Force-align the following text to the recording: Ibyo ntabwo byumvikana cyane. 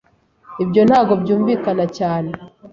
Ibyo 0.63 0.81
ntabwo 0.87 1.13
byumvikana 1.21 1.85
cyane. 1.97 2.31